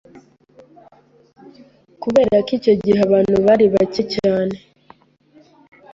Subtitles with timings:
[2.03, 4.55] Kubera ko icyo gihe abantu bari bake cyane